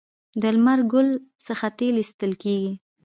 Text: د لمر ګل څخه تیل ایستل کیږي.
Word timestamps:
د 0.41 0.43
لمر 0.55 0.79
ګل 0.91 1.09
څخه 1.45 1.67
تیل 1.77 1.95
ایستل 2.01 2.31
کیږي. 2.43 2.71